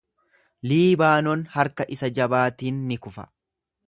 [0.69, 3.27] Liibaanon harka isa jabaatiin in kufa.